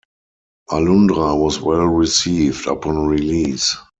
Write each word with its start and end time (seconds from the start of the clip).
"Alundra" 0.71 1.37
was 1.39 1.61
well 1.61 1.85
received 1.85 2.65
upon 2.65 3.05
release. 3.05 3.77